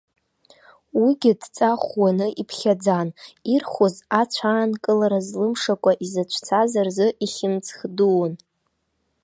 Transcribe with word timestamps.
Уигьы 1.01 1.33
дҵа 1.41 1.71
ӷәӷәаны 1.81 2.27
иԥхьаӡан, 2.41 3.07
ирхәыз 3.53 3.95
ацә 4.19 4.41
аанкылара 4.51 5.19
злымшакәа 5.27 5.91
изыцәцаз 6.05 6.71
рзы 6.85 7.07
ихьымӡӷ 7.25 7.69
дуун. 7.97 8.33